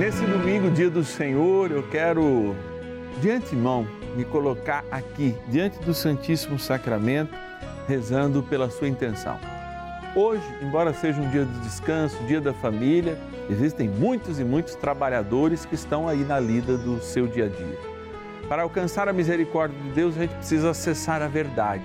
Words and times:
Nesse 0.00 0.24
domingo, 0.24 0.70
dia 0.70 0.88
do 0.88 1.04
Senhor, 1.04 1.70
eu 1.70 1.82
quero 1.82 2.56
de 3.20 3.30
antemão 3.30 3.86
me 4.16 4.24
colocar 4.24 4.82
aqui, 4.90 5.36
diante 5.48 5.78
do 5.80 5.92
Santíssimo 5.92 6.58
Sacramento, 6.58 7.34
rezando 7.86 8.42
pela 8.42 8.70
sua 8.70 8.88
intenção. 8.88 9.38
Hoje, 10.16 10.42
embora 10.62 10.94
seja 10.94 11.20
um 11.20 11.28
dia 11.28 11.44
de 11.44 11.60
descanso, 11.60 12.16
dia 12.24 12.40
da 12.40 12.54
família, 12.54 13.18
existem 13.50 13.90
muitos 13.90 14.40
e 14.40 14.42
muitos 14.42 14.74
trabalhadores 14.74 15.66
que 15.66 15.74
estão 15.74 16.08
aí 16.08 16.24
na 16.24 16.40
lida 16.40 16.78
do 16.78 16.98
seu 17.02 17.26
dia 17.26 17.44
a 17.44 17.48
dia. 17.48 17.78
Para 18.48 18.62
alcançar 18.62 19.06
a 19.06 19.12
misericórdia 19.12 19.78
de 19.82 19.90
Deus, 19.90 20.16
a 20.16 20.22
gente 20.22 20.34
precisa 20.34 20.70
acessar 20.70 21.20
a 21.20 21.28
verdade. 21.28 21.84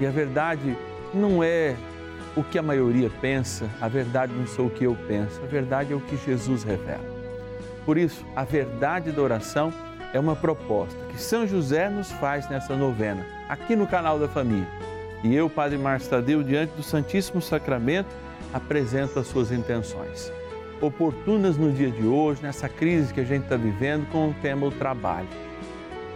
E 0.00 0.06
a 0.06 0.10
verdade 0.10 0.76
não 1.14 1.44
é 1.44 1.76
o 2.34 2.42
que 2.42 2.58
a 2.58 2.62
maioria 2.62 3.08
pensa, 3.20 3.70
a 3.80 3.86
verdade 3.86 4.32
não 4.34 4.48
sou 4.48 4.66
o 4.66 4.70
que 4.70 4.82
eu 4.82 4.96
penso, 5.06 5.40
a 5.44 5.46
verdade 5.46 5.92
é 5.92 5.96
o 5.96 6.00
que 6.00 6.16
Jesus 6.16 6.64
revela. 6.64 7.15
Por 7.86 7.96
isso, 7.96 8.26
a 8.34 8.42
verdade 8.42 9.12
da 9.12 9.22
oração 9.22 9.72
é 10.12 10.18
uma 10.18 10.34
proposta 10.34 10.98
que 11.08 11.22
São 11.22 11.46
José 11.46 11.88
nos 11.88 12.10
faz 12.10 12.50
nessa 12.50 12.74
novena, 12.74 13.24
aqui 13.48 13.76
no 13.76 13.86
canal 13.86 14.18
da 14.18 14.26
família. 14.26 14.66
E 15.22 15.32
eu, 15.34 15.48
Padre 15.48 15.78
Márcio 15.78 16.10
Tadeu, 16.10 16.42
diante 16.42 16.72
do 16.74 16.82
Santíssimo 16.82 17.40
Sacramento, 17.40 18.08
apresento 18.52 19.20
as 19.20 19.28
suas 19.28 19.52
intenções. 19.52 20.32
Oportunas 20.80 21.56
no 21.56 21.72
dia 21.72 21.90
de 21.90 22.04
hoje, 22.04 22.42
nessa 22.42 22.68
crise 22.68 23.14
que 23.14 23.20
a 23.20 23.24
gente 23.24 23.44
está 23.44 23.56
vivendo 23.56 24.10
com 24.10 24.30
o 24.30 24.34
tema 24.42 24.66
o 24.66 24.72
trabalho. 24.72 25.28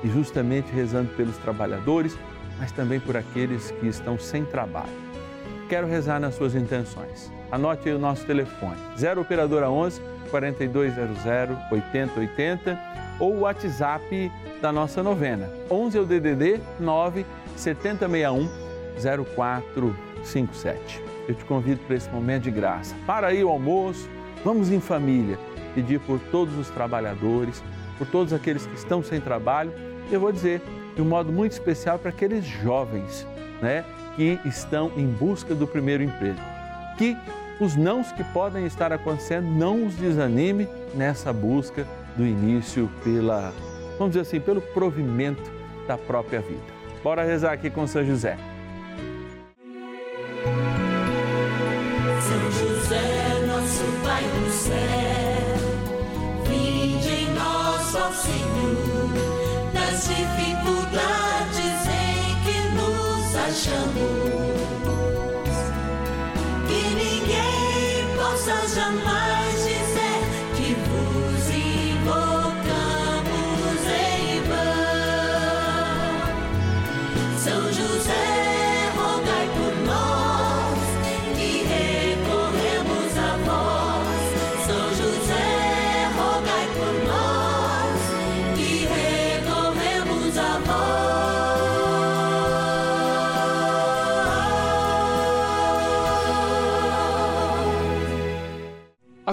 E 0.03 0.09
justamente 0.09 0.73
rezando 0.73 1.11
pelos 1.15 1.37
trabalhadores, 1.39 2.19
mas 2.59 2.73
também 2.73 2.99
por 2.99 3.17
aqueles 3.17 3.71
que 3.71 3.87
estão 3.87 4.19
sem 4.19 4.45
trabalho. 4.45 4.91
Quero 5.69 5.87
rezar 5.87 6.19
nas 6.19 6.35
suas 6.35 6.55
intenções. 6.55 7.33
Anote 7.51 7.89
aí 7.89 7.95
o 7.95 7.99
nosso 7.99 8.25
telefone, 8.27 8.77
0 8.99 9.21
Operadora 9.21 9.71
11 9.71 10.01
4200 10.31 11.19
8080 11.71 12.79
ou 13.19 13.35
o 13.35 13.41
WhatsApp 13.41 14.33
da 14.61 14.73
nossa 14.73 15.03
novena. 15.03 15.51
11 15.71 15.99
é 15.99 16.01
o 16.01 16.07
DDD 16.07 16.61
9 16.79 17.27
7061 17.57 18.49
0457. 19.35 21.03
Eu 21.29 21.35
te 21.35 21.45
convido 21.45 21.81
para 21.87 21.97
esse 21.97 22.09
momento 22.11 22.45
de 22.45 22.51
graça. 22.51 22.95
Para 23.07 23.29
aí 23.29 23.45
o 23.45 23.49
almoço, 23.49 24.09
vamos 24.45 24.71
em 24.71 24.81
família 24.81 25.39
pedir 25.75 26.01
por 26.01 26.19
todos 26.31 26.57
os 26.57 26.69
trabalhadores, 26.71 27.63
por 27.97 28.07
todos 28.07 28.33
aqueles 28.33 28.67
que 28.67 28.75
estão 28.75 29.03
sem 29.03 29.21
trabalho. 29.21 29.73
Eu 30.11 30.21
vou 30.21 30.33
dizer 30.33 30.61
de 30.95 31.03
um 31.03 31.05
modo 31.05 31.33
muito 31.33 31.53
especial 31.53 31.99
para 31.99 32.11
aqueles 32.11 32.45
jovens, 32.45 33.27
né, 33.63 33.85
que 34.17 34.39
estão 34.45 34.91
em 34.97 35.07
busca 35.07 35.55
do 35.55 35.67
primeiro 35.67 36.03
emprego. 36.03 36.41
Que 36.99 37.17
os 37.61 37.77
nãos 37.77 38.11
que 38.11 38.25
podem 38.25 38.65
estar 38.65 38.93
acontecendo 38.93 39.47
não 39.47 39.87
os 39.87 39.95
desanime 39.95 40.67
nessa 40.95 41.33
busca 41.33 41.87
do 42.17 42.27
início 42.27 42.91
pela, 43.05 43.53
vamos 43.99 44.15
dizer 44.15 44.23
assim, 44.23 44.41
pelo 44.41 44.61
provimento 44.61 45.53
da 45.87 45.99
própria 45.99 46.41
vida. 46.41 46.63
Bora 47.05 47.23
rezar 47.23 47.53
aqui 47.53 47.71
com 47.71 47.87
São 47.87 48.05
José. 48.05 48.37
Senhor, 52.21 52.51
dificuldades 52.51 52.91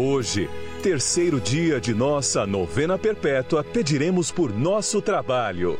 Hoje, 0.00 0.48
terceiro 0.80 1.40
dia 1.40 1.80
de 1.80 1.92
nossa 1.92 2.46
novena 2.46 2.96
perpétua, 2.96 3.64
pediremos 3.64 4.30
por 4.30 4.56
nosso 4.56 5.02
trabalho. 5.02 5.76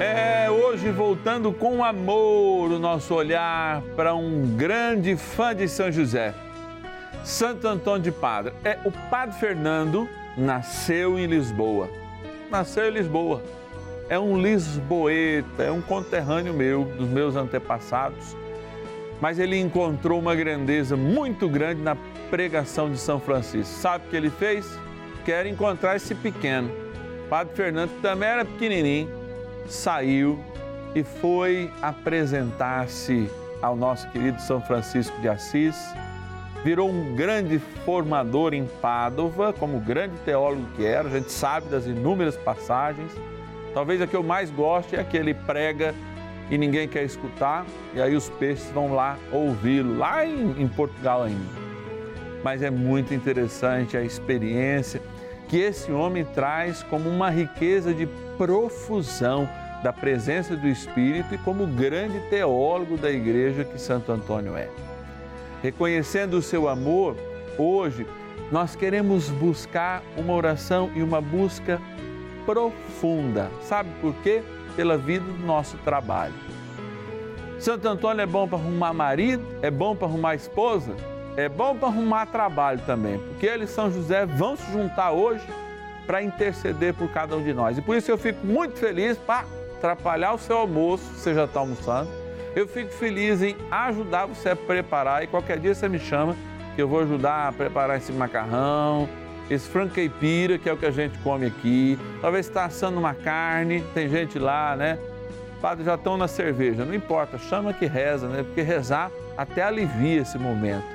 É, 0.00 0.48
hoje 0.48 0.92
voltando 0.92 1.52
com 1.52 1.82
amor 1.82 2.70
o 2.70 2.78
nosso 2.78 3.12
olhar 3.12 3.82
para 3.96 4.14
um 4.14 4.54
grande 4.56 5.16
fã 5.16 5.52
de 5.52 5.66
São 5.66 5.90
José, 5.90 6.32
Santo 7.24 7.66
Antônio 7.66 8.02
de 8.02 8.12
Padre. 8.12 8.52
É, 8.62 8.78
o 8.84 8.92
Padre 9.10 9.40
Fernando 9.40 10.08
nasceu 10.38 11.18
em 11.18 11.26
Lisboa. 11.26 11.90
Nasceu 12.48 12.86
em 12.86 12.92
Lisboa. 12.92 13.42
É 14.08 14.16
um 14.16 14.40
lisboeta, 14.40 15.64
é 15.64 15.72
um 15.72 15.80
conterrâneo 15.80 16.54
meu, 16.54 16.84
dos 16.84 17.08
meus 17.08 17.34
antepassados 17.34 18.36
mas 19.20 19.38
ele 19.38 19.58
encontrou 19.58 20.18
uma 20.18 20.34
grandeza 20.34 20.96
muito 20.96 21.48
grande 21.48 21.82
na 21.82 21.96
pregação 22.30 22.90
de 22.90 22.98
São 22.98 23.20
Francisco. 23.20 23.72
Sabe 23.74 24.06
o 24.06 24.10
que 24.10 24.16
ele 24.16 24.30
fez? 24.30 24.66
Quer 25.24 25.46
encontrar 25.46 25.96
esse 25.96 26.14
pequeno. 26.14 26.70
Padre 27.28 27.54
Fernando, 27.54 27.90
que 27.90 28.00
também 28.00 28.28
era 28.28 28.44
pequenininho, 28.44 29.08
saiu 29.68 30.42
e 30.94 31.04
foi 31.04 31.70
apresentar-se 31.80 33.30
ao 33.62 33.76
nosso 33.76 34.08
querido 34.10 34.40
São 34.40 34.60
Francisco 34.60 35.20
de 35.20 35.28
Assis. 35.28 35.76
Virou 36.64 36.90
um 36.90 37.14
grande 37.14 37.58
formador 37.84 38.52
em 38.52 38.66
Pádua, 38.66 39.52
como 39.52 39.80
grande 39.80 40.14
teólogo 40.24 40.66
que 40.76 40.84
era, 40.84 41.08
a 41.08 41.10
gente 41.10 41.30
sabe 41.30 41.68
das 41.68 41.86
inúmeras 41.86 42.36
passagens. 42.36 43.12
Talvez 43.72 44.02
a 44.02 44.06
que 44.06 44.16
eu 44.16 44.22
mais 44.22 44.50
gosto 44.50 44.94
é 44.94 45.00
a 45.00 45.04
que 45.04 45.16
ele 45.16 45.32
prega 45.32 45.94
e 46.50 46.58
ninguém 46.58 46.88
quer 46.88 47.04
escutar, 47.04 47.64
e 47.94 48.00
aí 48.00 48.16
os 48.16 48.28
peixes 48.28 48.70
vão 48.72 48.92
lá 48.92 49.16
ouvi-lo, 49.32 49.96
lá 49.96 50.26
em, 50.26 50.60
em 50.60 50.68
Portugal 50.68 51.22
ainda. 51.22 51.60
Mas 52.42 52.62
é 52.62 52.70
muito 52.70 53.14
interessante 53.14 53.96
a 53.96 54.02
experiência 54.02 55.00
que 55.48 55.58
esse 55.58 55.92
homem 55.92 56.24
traz 56.24 56.82
como 56.82 57.08
uma 57.08 57.30
riqueza 57.30 57.94
de 57.94 58.06
profusão 58.36 59.48
da 59.82 59.92
presença 59.92 60.56
do 60.56 60.66
Espírito 60.68 61.34
e 61.34 61.38
como 61.38 61.66
grande 61.66 62.20
teólogo 62.28 62.96
da 62.96 63.10
igreja 63.10 63.64
que 63.64 63.80
Santo 63.80 64.12
Antônio 64.12 64.56
é. 64.56 64.68
Reconhecendo 65.62 66.34
o 66.34 66.42
seu 66.42 66.68
amor, 66.68 67.16
hoje 67.58 68.06
nós 68.50 68.74
queremos 68.74 69.28
buscar 69.28 70.02
uma 70.16 70.34
oração 70.34 70.90
e 70.94 71.02
uma 71.02 71.20
busca 71.20 71.80
profunda. 72.44 73.50
Sabe 73.62 73.90
por 74.00 74.14
quê? 74.22 74.42
Pela 74.76 74.96
vida 74.96 75.24
do 75.24 75.46
nosso 75.46 75.76
trabalho. 75.78 76.34
Santo 77.58 77.86
Antônio 77.86 78.22
é 78.22 78.26
bom 78.26 78.48
para 78.48 78.58
arrumar 78.58 78.94
marido, 78.94 79.44
é 79.60 79.70
bom 79.70 79.94
para 79.94 80.08
arrumar 80.08 80.34
esposa, 80.34 80.94
é 81.36 81.48
bom 81.48 81.76
para 81.76 81.88
arrumar 81.88 82.26
trabalho 82.26 82.80
também, 82.86 83.18
porque 83.18 83.46
eles, 83.46 83.70
São 83.70 83.90
José, 83.90 84.24
vão 84.24 84.56
se 84.56 84.72
juntar 84.72 85.10
hoje 85.12 85.44
para 86.06 86.22
interceder 86.22 86.94
por 86.94 87.08
cada 87.10 87.36
um 87.36 87.42
de 87.42 87.52
nós. 87.52 87.76
E 87.78 87.82
por 87.82 87.96
isso 87.96 88.10
eu 88.10 88.18
fico 88.18 88.44
muito 88.46 88.78
feliz 88.78 89.18
para 89.18 89.44
atrapalhar 89.76 90.32
o 90.32 90.38
seu 90.38 90.56
almoço, 90.56 91.04
você 91.14 91.34
já 91.34 91.44
está 91.44 91.60
almoçando. 91.60 92.10
Eu 92.56 92.66
fico 92.66 92.90
feliz 92.92 93.42
em 93.42 93.56
ajudar 93.70 94.26
você 94.26 94.50
a 94.50 94.56
preparar 94.56 95.22
e 95.22 95.26
qualquer 95.26 95.58
dia 95.58 95.74
você 95.74 95.88
me 95.88 95.98
chama 95.98 96.34
que 96.74 96.82
eu 96.82 96.88
vou 96.88 97.00
ajudar 97.00 97.48
a 97.48 97.52
preparar 97.52 97.96
esse 97.96 98.12
macarrão, 98.12 99.08
esse 99.50 99.68
frango 99.68 99.92
caipira, 99.92 100.56
que 100.56 100.68
é 100.68 100.72
o 100.72 100.76
que 100.76 100.86
a 100.86 100.90
gente 100.92 101.18
come 101.18 101.44
aqui. 101.44 101.98
Talvez 102.20 102.46
está 102.46 102.64
assando 102.64 102.98
uma 102.98 103.12
carne, 103.12 103.84
tem 103.92 104.08
gente 104.08 104.38
lá, 104.38 104.76
né? 104.76 104.96
Padre, 105.60 105.84
já 105.84 105.96
estão 105.96 106.16
na 106.16 106.28
cerveja. 106.28 106.84
Não 106.84 106.94
importa, 106.94 107.36
chama 107.36 107.72
que 107.72 107.84
reza, 107.84 108.28
né? 108.28 108.44
Porque 108.44 108.62
rezar 108.62 109.10
até 109.36 109.62
alivia 109.62 110.22
esse 110.22 110.38
momento. 110.38 110.86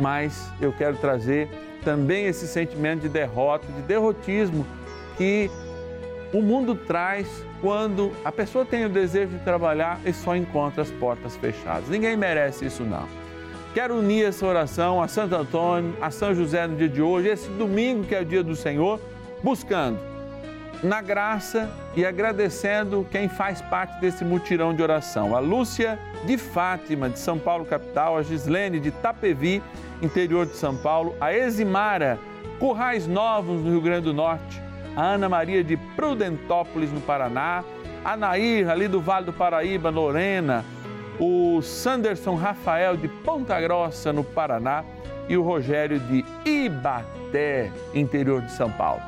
Mas 0.00 0.50
eu 0.60 0.72
quero 0.72 0.96
trazer 0.96 1.48
também 1.84 2.26
esse 2.26 2.48
sentimento 2.48 3.02
de 3.02 3.08
derrota, 3.10 3.66
de 3.70 3.82
derrotismo 3.82 4.66
que 5.18 5.50
o 6.32 6.40
mundo 6.40 6.74
traz 6.74 7.28
quando 7.60 8.10
a 8.24 8.32
pessoa 8.32 8.64
tem 8.64 8.86
o 8.86 8.88
desejo 8.88 9.36
de 9.36 9.44
trabalhar 9.44 10.00
e 10.04 10.12
só 10.12 10.34
encontra 10.34 10.82
as 10.82 10.90
portas 10.90 11.36
fechadas. 11.36 11.88
Ninguém 11.88 12.16
merece 12.16 12.64
isso, 12.64 12.82
não. 12.82 13.06
Quero 13.74 13.96
unir 13.98 14.26
essa 14.26 14.44
oração 14.44 15.02
a 15.02 15.08
Santo 15.08 15.34
Antônio, 15.34 15.96
a 15.98 16.10
São 16.10 16.34
José 16.34 16.66
no 16.66 16.76
dia 16.76 16.90
de 16.90 17.00
hoje, 17.00 17.28
esse 17.28 17.48
domingo 17.48 18.04
que 18.04 18.14
é 18.14 18.20
o 18.20 18.24
dia 18.24 18.42
do 18.42 18.54
Senhor, 18.54 19.00
buscando 19.42 19.98
na 20.82 21.00
graça 21.00 21.70
e 21.96 22.04
agradecendo 22.04 23.06
quem 23.10 23.30
faz 23.30 23.62
parte 23.62 23.98
desse 23.98 24.26
mutirão 24.26 24.74
de 24.74 24.82
oração. 24.82 25.34
A 25.34 25.38
Lúcia 25.38 25.98
de 26.26 26.36
Fátima, 26.36 27.08
de 27.08 27.18
São 27.18 27.38
Paulo, 27.38 27.64
capital, 27.64 28.18
a 28.18 28.22
Gislene 28.22 28.78
de 28.78 28.90
Tapevi, 28.90 29.62
interior 30.02 30.44
de 30.44 30.54
São 30.54 30.76
Paulo, 30.76 31.16
a 31.18 31.32
Eximara, 31.32 32.18
Currais 32.58 33.06
Novos, 33.06 33.62
no 33.62 33.70
Rio 33.70 33.80
Grande 33.80 34.04
do 34.04 34.12
Norte, 34.12 34.60
a 34.94 35.02
Ana 35.02 35.30
Maria 35.30 35.64
de 35.64 35.78
Prudentópolis, 35.96 36.92
no 36.92 37.00
Paraná, 37.00 37.64
a 38.04 38.18
Nair, 38.18 38.68
ali 38.68 38.86
do 38.86 39.00
Vale 39.00 39.24
do 39.24 39.32
Paraíba, 39.32 39.88
Lorena, 39.88 40.62
o 41.24 41.62
Sanderson 41.62 42.34
Rafael 42.34 42.96
de 42.96 43.06
Ponta 43.06 43.60
Grossa, 43.60 44.12
no 44.12 44.24
Paraná, 44.24 44.84
e 45.28 45.36
o 45.36 45.42
Rogério 45.42 46.00
de 46.00 46.24
Ibaté, 46.44 47.70
interior 47.94 48.42
de 48.42 48.50
São 48.50 48.68
Paulo. 48.72 49.00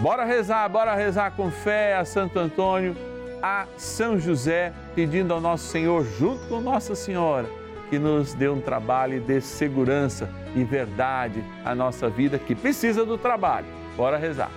Bora 0.00 0.24
rezar, 0.24 0.68
bora 0.68 0.92
rezar 0.96 1.30
com 1.36 1.52
fé 1.52 1.94
a 1.94 2.04
Santo 2.04 2.36
Antônio, 2.40 2.96
a 3.40 3.66
São 3.76 4.18
José, 4.18 4.72
pedindo 4.96 5.32
ao 5.32 5.40
nosso 5.40 5.68
Senhor, 5.68 6.04
junto 6.18 6.44
com 6.48 6.60
Nossa 6.60 6.96
Senhora, 6.96 7.46
que 7.88 7.96
nos 7.96 8.34
dê 8.34 8.48
um 8.48 8.60
trabalho 8.60 9.18
e 9.18 9.20
dê 9.20 9.40
segurança 9.40 10.28
e 10.56 10.64
verdade 10.64 11.44
à 11.64 11.76
nossa 11.76 12.08
vida, 12.08 12.40
que 12.40 12.56
precisa 12.56 13.04
do 13.04 13.16
trabalho. 13.16 13.66
Bora 13.96 14.16
rezar. 14.16 14.50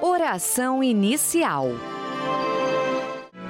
Oração 0.00 0.82
inicial. 0.82 1.68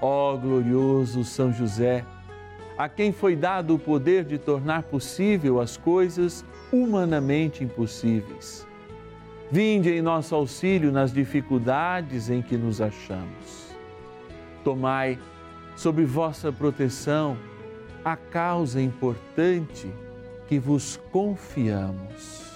Ó 0.00 0.36
glorioso 0.36 1.24
São 1.24 1.52
José, 1.52 2.04
a 2.76 2.88
quem 2.88 3.12
foi 3.12 3.34
dado 3.34 3.74
o 3.74 3.78
poder 3.78 4.24
de 4.24 4.38
tornar 4.38 4.82
possível 4.82 5.60
as 5.60 5.76
coisas 5.76 6.44
humanamente 6.72 7.64
impossíveis. 7.64 8.66
Vinde 9.50 9.90
em 9.90 10.02
nosso 10.02 10.34
auxílio 10.34 10.90
nas 10.92 11.12
dificuldades 11.12 12.28
em 12.28 12.42
que 12.42 12.56
nos 12.56 12.80
achamos. 12.80 13.74
Tomai 14.64 15.18
sob 15.76 16.04
vossa 16.04 16.52
proteção 16.52 17.36
a 18.04 18.16
causa 18.16 18.80
importante 18.80 19.90
que 20.48 20.58
vos 20.58 21.00
confiamos. 21.10 22.55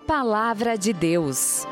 A 0.00 0.12
palavra 0.12 0.78
de 0.78 0.94
Deus. 0.94 1.66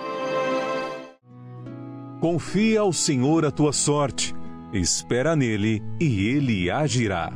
Confia 2.21 2.81
ao 2.81 2.93
Senhor 2.93 3.47
a 3.47 3.51
tua 3.51 3.73
sorte, 3.73 4.35
espera 4.71 5.35
nele 5.35 5.83
e 5.99 6.29
ele 6.29 6.71
agirá. 6.71 7.33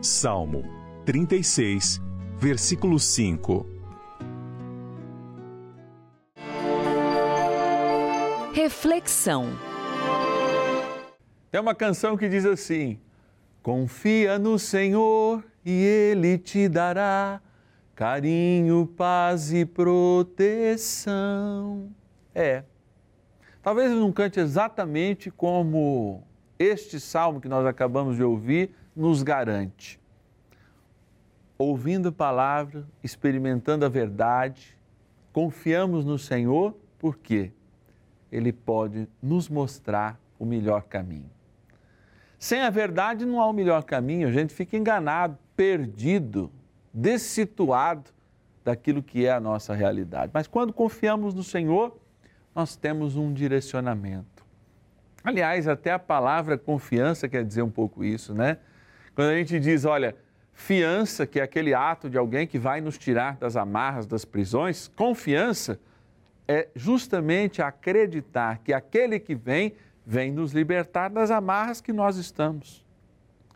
Salmo 0.00 0.62
36, 1.04 2.00
versículo 2.38 3.00
5. 3.00 3.66
Reflexão. 8.52 9.48
Tem 11.50 11.60
uma 11.60 11.74
canção 11.74 12.16
que 12.16 12.28
diz 12.28 12.46
assim: 12.46 12.98
Confia 13.60 14.38
no 14.38 14.56
Senhor 14.56 15.44
e 15.66 15.72
Ele 15.72 16.38
te 16.38 16.68
dará 16.68 17.40
carinho, 17.94 18.86
paz 18.86 19.52
e 19.52 19.64
proteção. 19.64 21.08
É. 22.34 22.64
Talvez 23.62 23.90
eu 23.90 24.00
não 24.00 24.10
cante 24.12 24.40
exatamente 24.40 25.30
como 25.30 26.22
este 26.58 26.98
salmo 27.00 27.40
que 27.40 27.48
nós 27.48 27.64
acabamos 27.64 28.16
de 28.16 28.22
ouvir 28.22 28.74
nos 28.94 29.22
garante. 29.22 29.98
Ouvindo 31.56 32.08
a 32.08 32.12
palavra, 32.12 32.86
experimentando 33.02 33.86
a 33.86 33.88
verdade, 33.88 34.76
confiamos 35.32 36.04
no 36.04 36.18
Senhor, 36.18 36.76
por 36.98 37.16
quê? 37.16 37.52
Ele 38.30 38.52
pode 38.52 39.08
nos 39.22 39.48
mostrar 39.48 40.20
o 40.38 40.44
melhor 40.44 40.82
caminho. 40.82 41.30
Sem 42.38 42.60
a 42.60 42.68
verdade 42.70 43.24
não 43.24 43.40
há 43.40 43.46
o 43.46 43.52
melhor 43.52 43.84
caminho, 43.84 44.28
a 44.28 44.32
gente 44.32 44.52
fica 44.52 44.76
enganado, 44.76 45.38
perdido 45.56 46.50
dessituado 46.94 48.10
daquilo 48.64 49.02
que 49.02 49.26
é 49.26 49.32
a 49.32 49.40
nossa 49.40 49.74
realidade. 49.74 50.30
Mas 50.32 50.46
quando 50.46 50.72
confiamos 50.72 51.34
no 51.34 51.42
Senhor, 51.42 51.98
nós 52.54 52.76
temos 52.76 53.16
um 53.16 53.32
direcionamento. 53.32 54.44
Aliás, 55.24 55.66
até 55.66 55.90
a 55.90 55.98
palavra 55.98 56.56
confiança 56.56 57.28
quer 57.28 57.44
dizer 57.44 57.62
um 57.62 57.70
pouco 57.70 58.04
isso, 58.04 58.32
né? 58.32 58.58
Quando 59.14 59.30
a 59.30 59.36
gente 59.36 59.58
diz, 59.58 59.84
olha, 59.84 60.14
fiança, 60.52 61.26
que 61.26 61.40
é 61.40 61.42
aquele 61.42 61.74
ato 61.74 62.08
de 62.08 62.16
alguém 62.16 62.46
que 62.46 62.58
vai 62.58 62.80
nos 62.80 62.96
tirar 62.96 63.36
das 63.36 63.56
amarras 63.56 64.06
das 64.06 64.24
prisões, 64.24 64.88
confiança 64.88 65.80
é 66.46 66.68
justamente 66.74 67.62
acreditar 67.62 68.58
que 68.58 68.72
aquele 68.72 69.18
que 69.18 69.34
vem, 69.34 69.74
vem 70.06 70.30
nos 70.30 70.52
libertar 70.52 71.08
das 71.08 71.30
amarras 71.30 71.80
que 71.80 71.92
nós 71.92 72.16
estamos. 72.16 72.84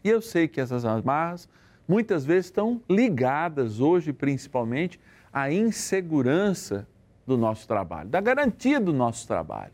E 0.03 0.09
eu 0.09 0.23
sei 0.23 0.49
que 0.49 0.61
essas 0.61 0.85
amarras 0.85 1.49
muitas 1.89 2.25
vezes 2.25 2.47
estão 2.47 2.83
ligadas 2.89 3.81
hoje, 3.81 4.13
principalmente, 4.13 5.01
à 5.33 5.51
insegurança 5.51 6.87
do 7.27 7.37
nosso 7.37 7.67
trabalho, 7.67 8.09
da 8.09 8.21
garantia 8.21 8.79
do 8.79 8.93
nosso 8.93 9.27
trabalho. 9.27 9.73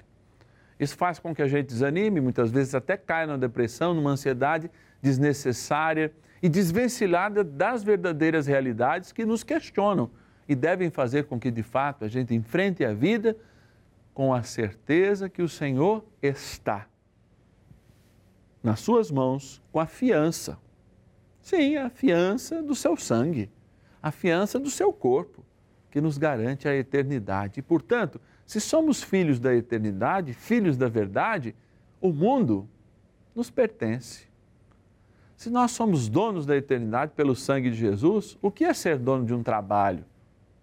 Isso 0.78 0.97
faz 0.97 1.18
com 1.18 1.35
que 1.35 1.42
a 1.42 1.49
gente 1.49 1.66
desanime, 1.66 2.21
muitas 2.21 2.50
vezes 2.50 2.75
até 2.75 2.97
caia 2.97 3.26
numa 3.26 3.38
depressão, 3.38 3.92
numa 3.92 4.11
ansiedade 4.11 4.71
desnecessária 5.02 6.12
e 6.42 6.49
desvencilhada 6.49 7.42
das 7.44 7.83
verdadeiras 7.83 8.47
realidades 8.47 9.12
que 9.12 9.25
nos 9.25 9.42
questionam 9.42 10.11
e 10.49 10.54
devem 10.54 10.90
fazer 10.90 11.25
com 11.25 11.38
que, 11.38 11.50
de 11.50 11.62
fato, 11.62 12.04
a 12.04 12.09
gente 12.09 12.35
enfrente 12.35 12.85
a 12.85 12.92
vida 12.92 13.37
com 14.12 14.33
a 14.33 14.42
certeza 14.42 15.28
que 15.28 15.42
o 15.42 15.49
Senhor 15.49 16.04
está 16.23 16.87
nas 18.62 18.80
suas 18.80 19.11
mãos 19.11 19.62
com 19.71 19.80
a 19.80 19.87
fiança. 19.87 20.59
Sim, 21.45 21.77
a 21.77 21.91
fiança 21.91 22.63
do 22.63 22.75
seu 22.75 22.97
sangue, 22.97 23.51
a 24.03 24.11
fiança 24.11 24.59
do 24.59 24.71
seu 24.71 24.91
corpo, 24.91 25.45
que 25.91 26.01
nos 26.01 26.17
garante 26.17 26.67
a 26.67 26.75
eternidade. 26.75 27.61
E, 27.61 27.63
portanto, 27.63 28.19
se 28.47 28.59
somos 28.63 29.03
filhos 29.03 29.39
da 29.39 29.55
eternidade, 29.55 30.33
filhos 30.33 30.79
da 30.79 30.89
verdade, 30.89 31.55
o 32.01 32.15
mundo 32.15 32.67
nos 33.35 33.51
pertence. 33.51 34.27
Se 35.37 35.51
nós 35.51 35.73
somos 35.73 36.09
donos 36.09 36.47
da 36.47 36.57
eternidade 36.57 37.13
pelo 37.15 37.37
sangue 37.37 37.69
de 37.69 37.77
Jesus, 37.77 38.39
o 38.41 38.51
que 38.51 38.65
é 38.65 38.73
ser 38.73 38.99
dono 38.99 39.27
de 39.27 39.35
um 39.35 39.43
trabalho, 39.43 40.03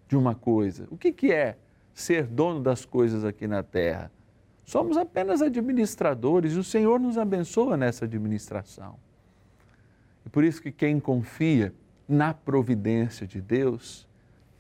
de 0.08 0.18
uma 0.18 0.34
coisa? 0.34 0.88
O 0.90 0.98
que, 0.98 1.12
que 1.12 1.32
é 1.32 1.58
ser 1.94 2.26
dono 2.26 2.60
das 2.60 2.86
coisas 2.86 3.24
aqui 3.24 3.46
na 3.46 3.62
terra? 3.62 4.12
Somos 4.66 4.98
apenas 4.98 5.44
administradores 5.44 6.54
e 6.54 6.58
o 6.58 6.64
Senhor 6.64 7.00
nos 7.00 7.20
abençoa 7.20 7.78
nessa 7.78 8.06
administração. 8.06 8.98
E 10.26 10.30
por 10.30 10.44
isso 10.44 10.62
que 10.62 10.72
quem 10.72 11.00
confia 11.00 11.74
na 12.08 12.34
providência 12.34 13.26
de 13.26 13.42
Deus, 13.42 14.08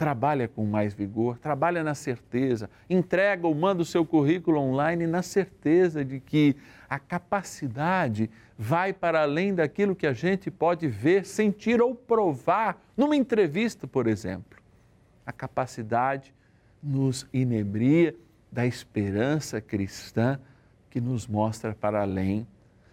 trabalha 0.02 0.48
com 0.48 0.66
mais 0.66 0.96
vigor, 0.96 1.38
trabalha 1.38 1.84
na 1.84 1.94
certeza, 1.94 2.70
entrega 2.90 3.46
ou 3.46 3.54
manda 3.54 3.84
o 3.84 3.86
seu 3.86 4.04
currículo 4.04 4.60
online 4.60 5.06
na 5.06 5.22
certeza 5.22 6.04
de 6.04 6.20
que 6.20 6.56
a 6.90 6.98
capacidade 6.98 8.28
vai 8.58 8.94
para 8.94 9.22
além 9.22 9.54
daquilo 9.54 9.96
que 9.96 10.08
a 10.08 10.14
gente 10.14 10.50
pode 10.50 10.88
ver, 10.88 11.24
sentir 11.26 11.80
ou 11.82 11.94
provar 11.94 12.82
numa 12.98 13.16
entrevista, 13.16 13.86
por 13.86 14.08
exemplo. 14.08 14.60
A 15.24 15.32
capacidade 15.32 16.34
nos 16.82 17.28
inebria 17.32 18.16
da 18.52 18.66
esperança 18.66 19.62
cristã 19.62 20.40
que 20.90 21.00
nos 21.00 21.28
mostra 21.28 21.76
para 21.76 22.02
além, 22.02 22.48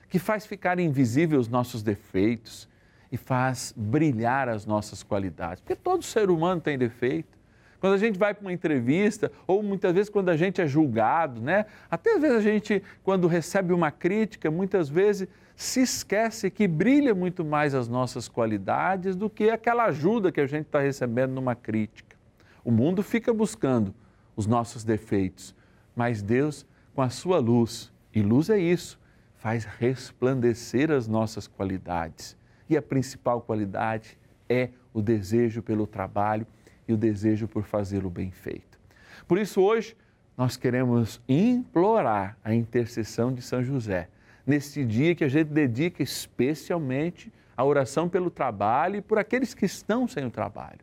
que 0.09 0.19
faz 0.19 0.47
ficar 0.47 0.79
invisíveis 0.79 1.43
os 1.43 1.49
nossos 1.49 1.83
defeitos 1.83 2.69
e 3.11 3.17
faz 3.17 3.73
brilhar 3.77 4.49
as 4.49 4.67
nossas 4.67 5.03
qualidades. 5.03 5.61
Porque 5.61 5.77
todo 5.77 6.05
ser 6.05 6.31
humano 6.31 6.61
tem 6.61 6.79
defeito. 6.79 7.39
Quando 7.81 7.95
a 7.95 7.99
gente 7.99 8.19
vai 8.19 8.35
para 8.35 8.43
uma 8.43 8.53
entrevista, 8.53 9.31
ou 9.47 9.63
muitas 9.63 9.93
vezes 9.95 10.11
quando 10.11 10.31
a 10.31 10.37
gente 10.37 10.61
é 10.61 10.67
julgado, 10.67 11.41
né? 11.41 11.67
Até 11.91 12.15
às 12.15 12.21
vezes 12.21 12.37
a 12.37 12.41
gente, 12.41 12.83
quando 13.05 13.29
recebe 13.29 13.73
uma 13.73 13.91
crítica, 13.91 14.51
muitas 14.51 14.89
vezes 14.89 15.29
se 15.55 15.83
esquece 15.83 16.51
que 16.51 16.67
brilha 16.67 17.15
muito 17.15 17.45
mais 17.45 17.75
as 17.75 17.89
nossas 17.89 18.29
qualidades 18.29 19.15
do 19.15 19.31
que 19.31 19.51
aquela 19.51 19.85
ajuda 19.85 20.33
que 20.33 20.41
a 20.41 20.47
gente 20.47 20.67
está 20.67 20.81
recebendo 20.81 21.33
numa 21.33 21.55
crítica. 21.55 22.17
O 22.65 22.71
mundo 22.71 23.03
fica 23.03 23.33
buscando 23.33 23.95
os 24.35 24.47
nossos 24.47 24.85
defeitos, 24.85 25.55
mas 25.95 26.21
Deus, 26.21 26.67
com 26.95 27.03
a 27.03 27.11
sua 27.11 27.39
luz, 27.39 27.93
e 28.15 28.23
luz 28.23 28.51
é 28.51 28.59
isso, 28.59 28.99
faz 29.39 29.65
resplandecer 29.65 30.91
as 30.91 31.09
nossas 31.09 31.47
qualidades. 31.47 32.37
E 32.69 32.77
a 32.77 32.83
principal 32.83 33.41
qualidade 33.41 34.19
é 34.49 34.71
o 34.93 35.01
desejo 35.01 35.63
pelo 35.63 35.87
trabalho 35.87 36.47
e 36.87 36.93
o 36.93 36.97
desejo 36.97 37.49
por 37.49 37.65
fazê-lo 37.65 38.11
bem 38.11 38.31
feito. 38.31 38.79
Por 39.27 39.39
isso, 39.39 39.61
hoje, 39.61 39.97
nós 40.37 40.57
queremos 40.57 41.21
implorar 41.29 42.37
a 42.45 42.55
intercessão 42.55 43.33
de 43.33 43.43
São 43.43 43.63
José, 43.63 44.09
neste 44.47 44.85
dia 44.85 45.15
que 45.15 45.25
a 45.25 45.29
gente 45.29 45.49
dedica 45.49 46.03
especialmente 46.03 47.33
à 47.57 47.65
oração 47.65 48.09
pelo 48.09 48.31
trabalho 48.31 48.97
e 48.97 49.03
por 49.03 49.19
aqueles 49.19 49.55
que 49.55 49.67
estão 49.67 50.07
sem 50.07 50.25
o 50.25 50.31
trabalho. 50.31 50.81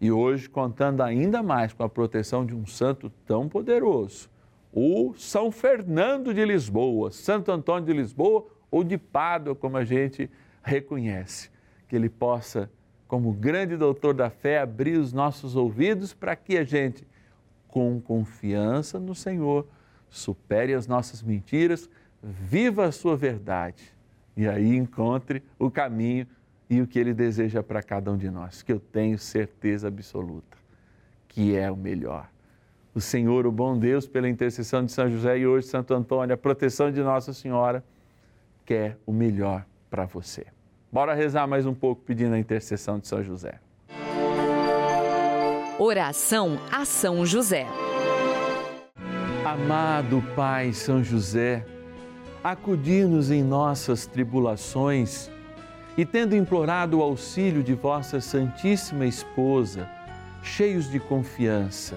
E 0.00 0.10
hoje, 0.12 0.48
contando 0.48 1.02
ainda 1.02 1.42
mais 1.42 1.72
com 1.72 1.82
a 1.82 1.88
proteção 1.88 2.46
de 2.46 2.54
um 2.54 2.66
santo 2.66 3.10
tão 3.26 3.48
poderoso, 3.48 4.30
o 4.72 5.14
São 5.16 5.50
Fernando 5.50 6.32
de 6.32 6.44
Lisboa, 6.44 7.10
Santo 7.10 7.50
Antônio 7.50 7.86
de 7.86 7.92
Lisboa 7.92 8.46
ou 8.70 8.84
de 8.84 8.98
Pádua, 8.98 9.54
como 9.54 9.76
a 9.76 9.84
gente 9.84 10.30
reconhece. 10.62 11.50
Que 11.88 11.96
ele 11.96 12.08
possa, 12.08 12.70
como 13.06 13.32
grande 13.32 13.76
doutor 13.76 14.14
da 14.14 14.30
fé, 14.30 14.60
abrir 14.60 14.98
os 14.98 15.12
nossos 15.12 15.56
ouvidos 15.56 16.12
para 16.12 16.36
que 16.36 16.58
a 16.58 16.64
gente, 16.64 17.06
com 17.66 18.00
confiança 18.00 19.00
no 19.00 19.14
Senhor, 19.14 19.66
supere 20.10 20.74
as 20.74 20.86
nossas 20.86 21.22
mentiras, 21.22 21.88
viva 22.22 22.84
a 22.84 22.92
sua 22.92 23.16
verdade 23.16 23.82
e 24.36 24.46
aí 24.46 24.76
encontre 24.76 25.42
o 25.58 25.70
caminho 25.70 26.26
e 26.68 26.80
o 26.82 26.86
que 26.86 26.98
ele 26.98 27.14
deseja 27.14 27.62
para 27.62 27.82
cada 27.82 28.12
um 28.12 28.16
de 28.16 28.30
nós, 28.30 28.62
que 28.62 28.72
eu 28.72 28.78
tenho 28.78 29.18
certeza 29.18 29.88
absoluta 29.88 30.58
que 31.38 31.56
é 31.56 31.70
o 31.70 31.76
melhor. 31.76 32.28
O 32.94 33.00
Senhor, 33.00 33.46
o 33.46 33.52
bom 33.52 33.78
Deus, 33.78 34.06
pela 34.06 34.28
intercessão 34.28 34.84
de 34.84 34.90
São 34.90 35.10
José 35.10 35.38
e 35.38 35.46
hoje 35.46 35.66
Santo 35.66 35.94
Antônio, 35.94 36.34
a 36.34 36.38
proteção 36.38 36.90
de 36.90 37.00
Nossa 37.00 37.32
Senhora, 37.32 37.84
quer 38.64 38.96
o 39.06 39.12
melhor 39.12 39.64
para 39.90 40.04
você. 40.06 40.46
Bora 40.90 41.14
rezar 41.14 41.46
mais 41.46 41.66
um 41.66 41.74
pouco 41.74 42.02
pedindo 42.02 42.34
a 42.34 42.38
intercessão 42.38 42.98
de 42.98 43.06
São 43.06 43.22
José. 43.22 43.60
Oração 45.78 46.58
a 46.72 46.84
São 46.84 47.24
José. 47.24 47.66
Amado 49.44 50.22
Pai 50.34 50.72
São 50.72 51.04
José, 51.04 51.64
acudir-nos 52.42 53.30
em 53.30 53.42
nossas 53.42 54.06
tribulações 54.06 55.30
e, 55.96 56.04
tendo 56.04 56.34
implorado 56.34 56.98
o 56.98 57.02
auxílio 57.02 57.62
de 57.62 57.74
vossa 57.74 58.20
Santíssima 58.20 59.06
Esposa, 59.06 59.88
cheios 60.42 60.90
de 60.90 60.98
confiança, 60.98 61.96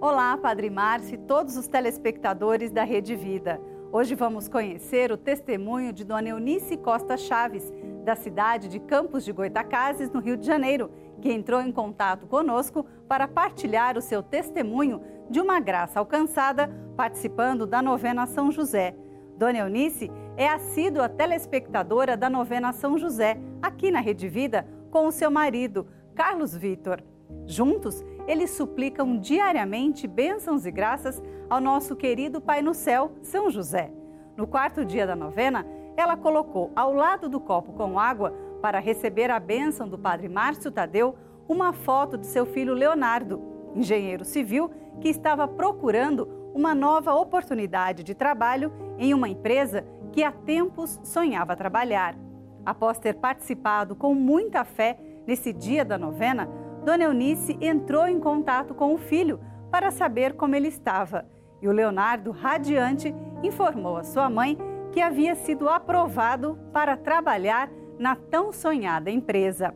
Olá, 0.00 0.36
Padre 0.36 0.68
Márcio 0.68 1.14
e 1.14 1.18
todos 1.18 1.56
os 1.56 1.66
telespectadores 1.66 2.70
da 2.70 2.84
Rede 2.84 3.14
Vida. 3.14 3.60
Hoje 3.90 4.14
vamos 4.14 4.48
conhecer 4.48 5.10
o 5.10 5.16
testemunho 5.16 5.92
de 5.92 6.04
Dona 6.04 6.28
Eunice 6.28 6.76
Costa 6.76 7.16
Chaves, 7.16 7.72
da 8.04 8.14
cidade 8.14 8.68
de 8.68 8.80
Campos 8.80 9.24
de 9.24 9.32
Goitacazes, 9.32 10.10
no 10.10 10.20
Rio 10.20 10.36
de 10.36 10.46
Janeiro, 10.46 10.90
que 11.22 11.32
entrou 11.32 11.60
em 11.62 11.72
contato 11.72 12.26
conosco 12.26 12.84
para 13.08 13.26
partilhar 13.26 13.96
o 13.96 14.02
seu 14.02 14.22
testemunho 14.22 15.00
de 15.30 15.40
uma 15.40 15.58
graça 15.58 16.00
alcançada 16.00 16.68
participando 16.96 17.66
da 17.66 17.80
novena 17.80 18.26
São 18.26 18.50
José. 18.50 18.94
Dona 19.38 19.58
Eunice 19.58 20.10
é 20.36 20.48
assídua 20.48 21.08
telespectadora 21.08 22.16
da 22.16 22.28
novena 22.28 22.72
São 22.72 22.98
José, 22.98 23.38
aqui 23.62 23.90
na 23.90 24.00
Rede 24.00 24.28
Vida, 24.28 24.66
com 24.90 25.06
o 25.06 25.12
seu 25.12 25.30
marido, 25.30 25.86
Carlos 26.14 26.54
Vitor. 26.54 27.02
Juntos, 27.46 28.04
eles 28.26 28.50
suplicam 28.50 29.18
diariamente 29.18 30.06
bênçãos 30.06 30.66
e 30.66 30.70
graças 30.70 31.22
ao 31.48 31.60
nosso 31.60 31.94
querido 31.94 32.40
Pai 32.40 32.62
no 32.62 32.74
céu, 32.74 33.12
São 33.22 33.50
José. 33.50 33.90
No 34.36 34.46
quarto 34.46 34.84
dia 34.84 35.06
da 35.06 35.14
novena, 35.14 35.66
ela 35.96 36.16
colocou 36.16 36.72
ao 36.74 36.92
lado 36.92 37.28
do 37.28 37.38
copo 37.38 37.72
com 37.72 37.98
água 37.98 38.32
para 38.60 38.80
receber 38.80 39.30
a 39.30 39.38
bênção 39.38 39.88
do 39.88 39.98
Padre 39.98 40.28
Márcio 40.28 40.70
Tadeu 40.70 41.14
uma 41.48 41.72
foto 41.72 42.16
de 42.16 42.26
seu 42.26 42.46
filho 42.46 42.72
Leonardo, 42.72 43.40
engenheiro 43.74 44.24
civil 44.24 44.70
que 45.00 45.08
estava 45.08 45.46
procurando 45.46 46.28
uma 46.54 46.74
nova 46.74 47.14
oportunidade 47.14 48.02
de 48.02 48.14
trabalho 48.14 48.72
em 48.98 49.12
uma 49.12 49.28
empresa 49.28 49.84
que 50.12 50.22
há 50.22 50.32
tempos 50.32 50.98
sonhava 51.02 51.56
trabalhar. 51.56 52.16
Após 52.64 52.98
ter 52.98 53.14
participado 53.14 53.94
com 53.94 54.14
muita 54.14 54.64
fé 54.64 54.96
nesse 55.26 55.52
dia 55.52 55.84
da 55.84 55.98
novena, 55.98 56.48
Dona 56.84 57.04
Eunice 57.04 57.56
entrou 57.62 58.06
em 58.06 58.20
contato 58.20 58.74
com 58.74 58.92
o 58.92 58.98
filho 58.98 59.40
para 59.70 59.90
saber 59.90 60.34
como 60.34 60.54
ele 60.54 60.68
estava. 60.68 61.24
E 61.62 61.66
o 61.66 61.72
Leonardo, 61.72 62.30
radiante, 62.30 63.14
informou 63.42 63.96
a 63.96 64.04
sua 64.04 64.28
mãe 64.28 64.58
que 64.92 65.00
havia 65.00 65.34
sido 65.34 65.66
aprovado 65.66 66.58
para 66.74 66.94
trabalhar 66.94 67.70
na 67.98 68.14
tão 68.14 68.52
sonhada 68.52 69.10
empresa. 69.10 69.74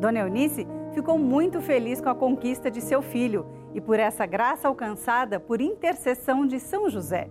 Dona 0.00 0.20
Eunice 0.20 0.66
ficou 0.92 1.18
muito 1.18 1.60
feliz 1.60 2.00
com 2.00 2.08
a 2.08 2.14
conquista 2.14 2.70
de 2.70 2.80
seu 2.80 3.02
filho 3.02 3.46
e 3.74 3.80
por 3.80 4.00
essa 4.00 4.24
graça 4.24 4.68
alcançada 4.68 5.38
por 5.38 5.60
intercessão 5.60 6.46
de 6.46 6.58
São 6.58 6.88
José. 6.88 7.28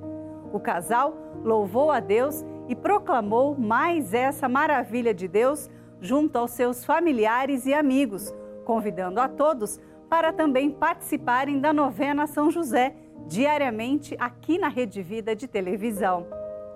O 0.53 0.59
casal 0.59 1.17
louvou 1.43 1.89
a 1.89 1.99
Deus 1.99 2.45
e 2.67 2.75
proclamou 2.75 3.57
mais 3.57 4.13
essa 4.13 4.47
maravilha 4.47 5.13
de 5.13 5.27
Deus 5.27 5.69
junto 5.99 6.37
aos 6.37 6.51
seus 6.51 6.85
familiares 6.85 7.65
e 7.65 7.73
amigos, 7.73 8.33
convidando 8.67 9.21
a 9.21 9.29
todos 9.29 9.79
para 10.09 10.33
também 10.33 10.69
participarem 10.69 11.61
da 11.61 11.71
novena 11.71 12.27
São 12.27 12.51
José, 12.51 12.93
diariamente 13.25 14.13
aqui 14.19 14.57
na 14.57 14.67
Rede 14.67 15.01
Vida 15.01 15.33
de 15.33 15.47
televisão. 15.47 16.27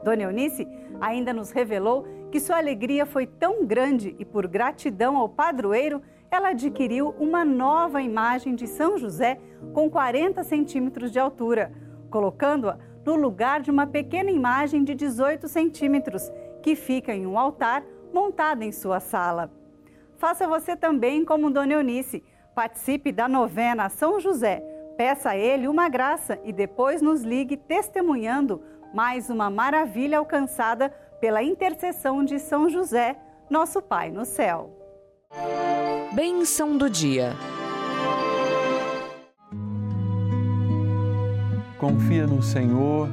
Dona 0.02 0.24
Eunice 0.24 0.66
ainda 1.02 1.34
nos 1.34 1.52
revelou 1.52 2.08
que 2.32 2.40
sua 2.40 2.60
alegria 2.60 3.06
foi 3.06 3.28
tão 3.28 3.66
grande 3.66 4.16
e, 4.18 4.24
por 4.24 4.48
gratidão 4.48 5.18
ao 5.18 5.28
padroeiro, 5.28 6.02
ela 6.32 6.52
adquiriu 6.52 7.14
uma 7.20 7.44
nova 7.44 8.02
imagem 8.02 8.56
de 8.56 8.68
São 8.68 8.98
José 8.98 9.38
com 9.74 9.90
40 9.90 10.46
centímetros 10.46 11.12
de 11.12 11.20
altura, 11.20 11.74
colocando-a 12.10 12.78
no 13.06 13.16
lugar 13.16 13.60
de 13.60 13.70
uma 13.70 13.86
pequena 13.86 14.32
imagem 14.32 14.86
de 14.86 14.96
18 14.96 15.46
centímetros, 15.50 16.32
que 16.64 16.74
fica 16.74 17.14
em 17.14 17.28
um 17.28 17.38
altar 17.38 17.84
montado 18.14 18.64
em 18.64 18.72
sua 18.72 19.02
sala. 19.02 19.52
Faça 20.22 20.48
você 20.48 20.76
também 20.76 21.26
como 21.26 21.50
Dona 21.50 21.74
Eunice. 21.74 22.24
Participe 22.54 23.12
da 23.12 23.28
novena 23.28 23.90
São 23.90 24.20
José. 24.20 24.60
Peça 24.96 25.32
a 25.32 25.36
ele 25.36 25.68
uma 25.68 25.90
graça 25.90 26.38
e 26.44 26.54
depois 26.54 27.02
nos 27.02 27.24
ligue 27.24 27.58
testemunhando 27.58 28.62
mais 28.94 29.32
uma 29.32 29.50
maravilha 29.50 30.20
alcançada 30.20 30.92
pela 31.20 31.42
intercessão 31.42 32.24
de 32.24 32.38
São 32.38 32.70
José, 32.70 33.18
nosso 33.50 33.82
Pai 33.82 34.12
no 34.12 34.24
céu. 34.24 34.70
Bênção 36.14 36.78
do 36.78 36.88
dia. 36.88 37.34
Confia 41.80 42.28
no 42.28 42.44
Senhor 42.44 43.10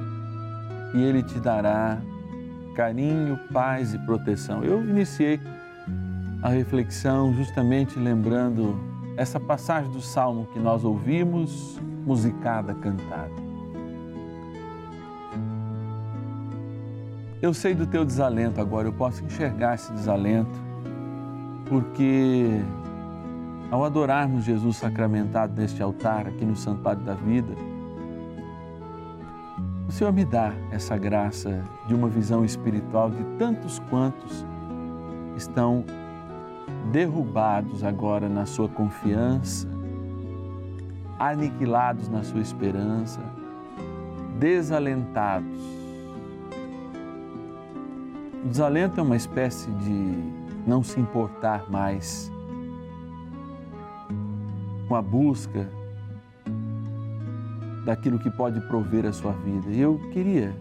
e 0.94 1.02
Ele 1.02 1.22
te 1.22 1.40
dará 1.40 1.96
carinho, 2.76 3.40
paz 3.50 3.94
e 3.94 3.98
proteção. 3.98 4.62
Eu 4.62 4.82
iniciei 4.84 5.40
a 6.42 6.48
reflexão 6.50 7.32
justamente 7.34 7.98
lembrando 7.98 8.78
essa 9.16 9.40
passagem 9.40 9.90
do 9.90 10.00
salmo 10.00 10.46
que 10.52 10.58
nós 10.58 10.84
ouvimos, 10.84 11.78
musicada, 12.06 12.74
cantada. 12.74 13.48
Eu 17.42 17.52
sei 17.52 17.74
do 17.74 17.86
teu 17.86 18.04
desalento 18.04 18.60
agora, 18.60 18.88
eu 18.88 18.92
posso 18.92 19.24
enxergar 19.24 19.74
esse 19.74 19.92
desalento, 19.92 20.58
porque 21.68 22.60
ao 23.70 23.84
adorarmos 23.84 24.44
Jesus 24.44 24.76
sacramentado 24.76 25.60
neste 25.60 25.82
altar, 25.82 26.28
aqui 26.28 26.44
no 26.44 26.56
Santuário 26.56 27.02
da 27.02 27.14
Vida, 27.14 27.54
o 29.88 29.92
Senhor 29.92 30.12
me 30.12 30.24
dá 30.24 30.52
essa 30.70 30.96
graça 30.96 31.64
de 31.86 31.94
uma 31.94 32.08
visão 32.08 32.44
espiritual 32.44 33.10
de 33.10 33.24
tantos 33.38 33.78
quantos 33.90 34.44
estão 35.36 35.84
derrubados 36.90 37.84
agora 37.84 38.28
na 38.28 38.46
sua 38.46 38.68
confiança, 38.68 39.68
aniquilados 41.18 42.08
na 42.08 42.22
sua 42.22 42.40
esperança, 42.40 43.20
desalentados 44.38 45.78
o 48.44 48.48
desalento 48.48 49.00
é 49.00 49.02
uma 49.02 49.16
espécie 49.16 49.68
de 49.72 50.32
não 50.64 50.80
se 50.82 51.00
importar 51.00 51.68
mais 51.68 52.30
com 54.86 54.94
a 54.94 55.02
busca 55.02 55.68
daquilo 57.84 58.18
que 58.18 58.30
pode 58.30 58.60
prover 58.62 59.04
a 59.06 59.12
sua 59.12 59.32
vida. 59.32 59.70
E 59.70 59.80
eu 59.80 59.98
queria 60.12 60.54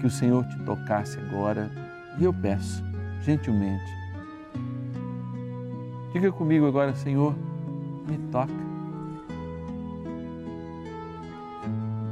que 0.00 0.06
o 0.06 0.10
Senhor 0.10 0.44
te 0.48 0.58
tocasse 0.64 1.18
agora 1.20 1.70
e 2.18 2.24
eu 2.24 2.34
peço, 2.34 2.84
gentilmente, 3.22 3.90
diga 6.12 6.32
comigo 6.32 6.66
agora, 6.66 6.94
Senhor, 6.94 7.34
me 8.08 8.18
toca. 8.30 8.68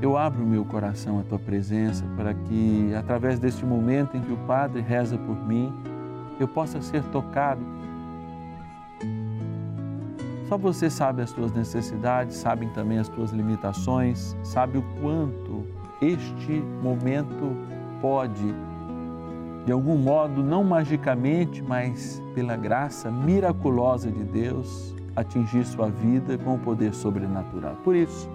eu 0.00 0.16
abro 0.16 0.44
meu 0.46 0.64
coração 0.64 1.18
à 1.18 1.22
tua 1.22 1.38
presença 1.38 2.04
para 2.16 2.32
que, 2.32 2.94
através 2.94 3.38
deste 3.38 3.64
momento 3.64 4.16
em 4.16 4.20
que 4.20 4.32
o 4.32 4.36
Padre 4.46 4.80
reza 4.80 5.18
por 5.18 5.36
mim, 5.46 5.72
eu 6.38 6.46
possa 6.46 6.80
ser 6.80 7.02
tocado. 7.04 7.60
Só 10.48 10.56
você 10.56 10.88
sabe 10.88 11.22
as 11.22 11.32
tuas 11.32 11.52
necessidades, 11.52 12.36
sabem 12.36 12.68
também 12.68 12.98
as 12.98 13.08
tuas 13.08 13.32
limitações, 13.32 14.36
sabe 14.44 14.78
o 14.78 14.84
quanto 15.00 15.66
este 16.00 16.52
momento 16.82 17.56
pode, 18.00 18.54
de 19.66 19.72
algum 19.72 19.98
modo, 19.98 20.44
não 20.44 20.62
magicamente, 20.62 21.60
mas 21.60 22.22
pela 22.36 22.56
graça 22.56 23.10
miraculosa 23.10 24.08
de 24.12 24.22
Deus, 24.22 24.94
atingir 25.16 25.64
sua 25.66 25.90
vida 25.90 26.38
com 26.38 26.54
o 26.54 26.58
poder 26.58 26.94
sobrenatural. 26.94 27.74
Por 27.82 27.96
isso, 27.96 28.30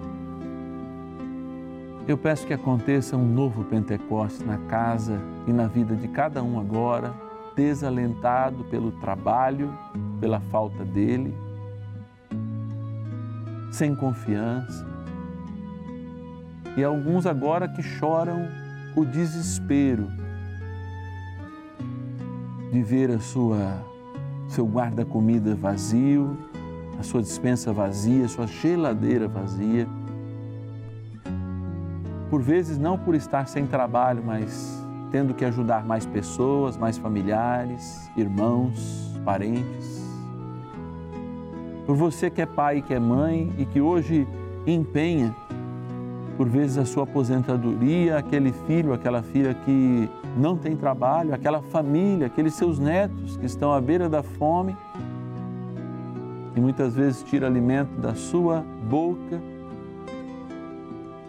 eu 2.06 2.18
peço 2.18 2.46
que 2.46 2.52
aconteça 2.52 3.16
um 3.16 3.26
novo 3.26 3.64
Pentecostes 3.64 4.44
na 4.44 4.58
casa 4.68 5.18
e 5.46 5.52
na 5.54 5.66
vida 5.66 5.96
de 5.96 6.06
cada 6.06 6.42
um 6.42 6.60
agora, 6.60 7.14
desalentado 7.56 8.64
pelo 8.64 8.92
trabalho, 8.92 9.72
pela 10.20 10.38
falta 10.38 10.84
dele, 10.84 11.34
sem 13.70 13.94
confiança. 13.94 14.86
E 16.76 16.84
alguns 16.84 17.24
agora 17.24 17.66
que 17.68 17.82
choram 17.82 18.46
o 18.94 19.02
desespero 19.06 20.20
de 22.72 22.82
ver 22.82 23.10
a 23.10 23.20
sua 23.20 23.84
seu 24.48 24.66
guarda-comida 24.66 25.54
vazio, 25.54 26.36
a 26.98 27.02
sua 27.02 27.20
dispensa 27.20 27.72
vazia, 27.72 28.24
a 28.24 28.28
sua 28.28 28.46
geladeira 28.46 29.28
vazia. 29.28 29.86
Por 32.30 32.40
vezes 32.40 32.78
não 32.78 32.98
por 32.98 33.14
estar 33.14 33.46
sem 33.46 33.66
trabalho, 33.66 34.22
mas 34.24 34.82
tendo 35.10 35.34
que 35.34 35.44
ajudar 35.44 35.84
mais 35.84 36.06
pessoas, 36.06 36.78
mais 36.78 36.96
familiares, 36.96 38.10
irmãos, 38.16 39.12
parentes. 39.22 40.02
Por 41.86 41.94
você 41.94 42.30
que 42.30 42.40
é 42.40 42.46
pai 42.46 42.80
que 42.80 42.94
é 42.94 42.98
mãe 42.98 43.52
e 43.58 43.66
que 43.66 43.82
hoje 43.82 44.26
empenha 44.66 45.34
por 46.36 46.48
vezes 46.48 46.78
a 46.78 46.84
sua 46.84 47.04
aposentadoria, 47.04 48.16
aquele 48.18 48.52
filho, 48.66 48.92
aquela 48.92 49.22
filha 49.22 49.54
que 49.54 50.08
não 50.36 50.56
tem 50.56 50.76
trabalho, 50.76 51.34
aquela 51.34 51.60
família, 51.62 52.26
aqueles 52.26 52.54
seus 52.54 52.78
netos 52.78 53.36
que 53.36 53.46
estão 53.46 53.72
à 53.72 53.80
beira 53.80 54.08
da 54.08 54.22
fome 54.22 54.76
e 56.54 56.60
muitas 56.60 56.94
vezes 56.94 57.22
tira 57.22 57.46
alimento 57.46 58.00
da 58.00 58.14
sua 58.14 58.64
boca, 58.88 59.40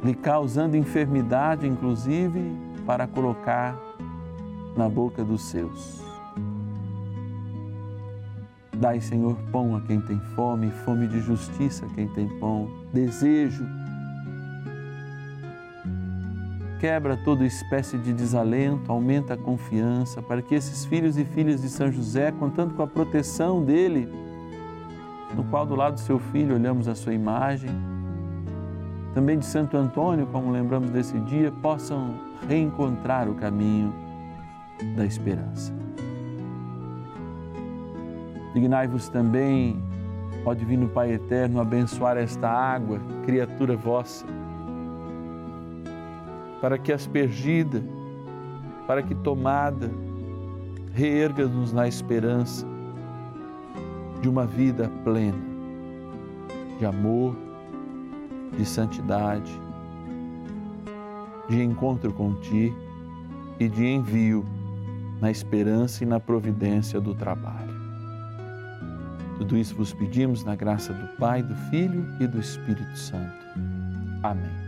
lhe 0.04 0.14
causando 0.14 0.76
enfermidade, 0.76 1.68
inclusive, 1.68 2.42
para 2.86 3.08
colocar 3.08 3.78
na 4.76 4.90
boca 4.90 5.24
dos 5.24 5.44
seus. 5.44 6.04
Dai, 8.76 9.00
Senhor, 9.00 9.38
pão 9.52 9.78
a 9.78 9.82
quem 9.82 10.02
tem 10.02 10.20
fome, 10.36 10.70
fome 10.84 11.08
de 11.08 11.22
justiça 11.22 11.86
a 11.86 11.90
quem 11.90 12.08
tem 12.10 12.28
pão, 12.40 12.70
desejo 12.92 13.66
quebra 16.84 17.16
toda 17.16 17.46
espécie 17.46 17.98
de 17.98 18.12
desalento, 18.12 18.92
aumenta 18.92 19.36
a 19.36 19.38
confiança, 19.38 20.22
para 20.22 20.42
que 20.42 20.54
esses 20.54 20.84
filhos 20.84 21.18
e 21.18 21.24
filhas 21.24 21.62
de 21.62 21.70
São 21.70 21.90
José, 21.90 22.30
contando 22.34 22.74
com 22.74 22.84
a 22.84 22.88
proteção 22.88 23.64
dele, 23.64 24.06
no 25.34 25.46
qual 25.46 25.66
do 25.66 25.76
lado 25.76 25.94
do 25.94 26.02
seu 26.02 26.20
filho 26.20 26.56
olhamos 26.56 26.90
a 26.90 26.94
sua 26.94 27.14
imagem, 27.14 27.70
também 29.14 29.40
de 29.40 29.46
Santo 29.46 29.78
Antônio, 29.78 30.28
como 30.28 30.52
lembramos 30.52 30.90
desse 30.90 31.18
dia, 31.20 31.54
possam 31.54 32.16
reencontrar 32.50 33.30
o 33.30 33.36
caminho 33.36 33.94
da 34.98 35.06
esperança. 35.06 35.74
Dignai-vos 38.54 39.08
também, 39.08 39.82
ó 40.46 40.54
Divino 40.54 40.90
Pai 40.90 41.14
Eterno, 41.14 41.62
abençoar 41.62 42.18
esta 42.18 42.50
água, 42.50 43.00
criatura 43.26 43.78
vossa 43.78 44.26
para 46.64 46.78
que 46.78 46.94
aspergida, 46.94 47.84
para 48.88 49.04
que 49.04 49.14
tomada, 49.14 49.92
reerga-nos 50.94 51.74
na 51.74 51.90
esperança 51.90 52.66
de 54.22 54.30
uma 54.30 54.46
vida 54.46 54.90
plena, 55.04 55.44
de 56.80 56.86
amor, 56.86 57.36
de 58.58 58.66
santidade, 58.66 59.52
de 61.50 61.62
encontro 61.62 62.14
com 62.14 62.34
Ti 62.36 62.74
e 63.60 63.68
de 63.68 63.86
envio 63.86 64.46
na 65.20 65.30
esperança 65.30 66.06
e 66.06 66.08
na 66.08 66.18
providência 66.18 67.02
do 67.02 67.14
trabalho. 67.14 67.74
Tudo 69.38 69.58
isso 69.58 69.76
vos 69.76 69.92
pedimos 69.92 70.46
na 70.46 70.56
graça 70.56 70.94
do 70.94 71.18
Pai, 71.18 71.44
do 71.44 71.56
Filho 71.70 72.06
e 72.22 72.26
do 72.26 72.40
Espírito 72.40 72.98
Santo. 72.98 73.36
Amém. 74.24 74.63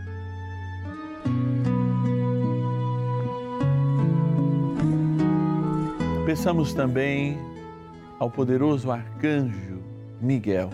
Peçamos 6.26 6.74
também 6.74 7.38
ao 8.18 8.28
poderoso 8.28 8.90
arcanjo 8.90 9.80
Miguel 10.20 10.70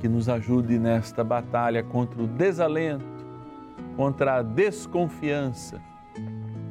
que 0.00 0.08
nos 0.08 0.28
ajude 0.28 0.80
nesta 0.80 1.22
batalha 1.22 1.80
contra 1.84 2.20
o 2.20 2.26
desalento, 2.26 3.04
contra 3.96 4.38
a 4.38 4.42
desconfiança, 4.42 5.80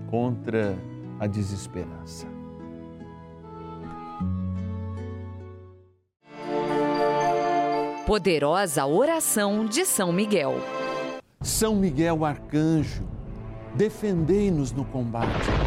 contra 0.10 0.78
a 1.18 1.28
desesperança. 1.28 2.28
Poderosa 8.06 8.86
oração 8.86 9.66
de 9.66 9.86
São 9.86 10.12
Miguel. 10.12 10.56
São 11.40 11.74
Miguel 11.74 12.26
arcanjo, 12.26 13.08
defendei-nos 13.78 14.74
no 14.74 14.84
combate 14.84 15.67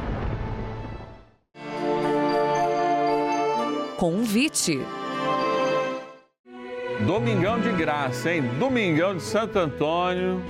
Convite. 4.01 4.81
Domingão 7.05 7.61
de 7.61 7.71
graça, 7.71 8.33
hein? 8.33 8.41
Domingão 8.57 9.15
de 9.15 9.21
Santo 9.21 9.59
Antônio. 9.59 10.41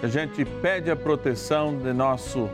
A 0.00 0.06
gente 0.06 0.44
pede 0.44 0.92
a 0.92 0.94
proteção 0.94 1.76
de 1.76 1.92
nosso 1.92 2.48